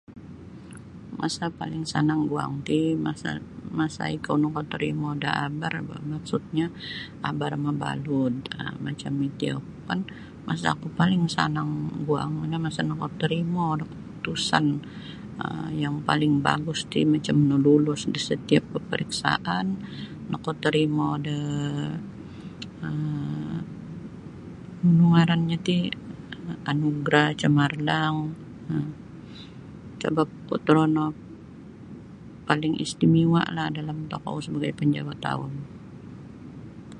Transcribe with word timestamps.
Masa 1.21 1.45
paling 1.59 1.83
sanang 1.91 2.21
guang 2.31 2.53
ti 2.67 2.79
masa 3.05 3.31
masa 3.79 4.03
ikou 4.17 4.35
nakatorimo 4.43 5.09
da 5.23 5.29
abar 5.45 5.73
boh 5.87 6.01
maksudnyo 6.11 6.67
abar 7.29 7.51
mabalut 7.65 8.35
um 8.61 8.73
macam 8.85 9.13
iti 9.27 9.47
oku 9.57 9.71
kan 9.87 9.99
masa 10.47 10.67
oku 10.75 10.87
paling 10.99 11.23
sanang 11.35 11.71
guang 12.07 12.31
no 12.51 12.57
masa 12.65 12.81
nakatorimo 12.91 13.65
da 13.79 13.85
kaputusan 13.91 14.65
um 15.43 15.67
yang 15.83 15.95
paling 16.07 16.33
bagus 16.47 16.79
ti 16.91 16.99
macam 17.13 17.35
nalulus 17.49 18.01
da 18.13 18.19
setiap 18.29 18.63
peperiksaan 18.73 19.67
nakatorimo 20.31 21.07
da 21.27 21.37
um 22.87 23.57
nunu 24.83 25.05
ngarannyo 25.13 25.57
ti 25.67 25.77
anugerah 26.71 27.27
camarlang 27.39 28.15
um 28.73 28.87
sabap 30.01 30.29
kuo 30.49 30.57
torono 30.65 31.05
paling 32.49 32.73
istimewa'lah 32.85 33.67
dalam 33.77 33.97
tokou 34.11 34.37
sebagai 34.45 34.73
penjawat 34.79 35.19
awam. 35.33 35.53